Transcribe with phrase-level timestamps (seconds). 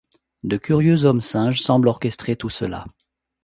[0.41, 2.87] De curieux hommes-singes semblent orchestrer tout cela.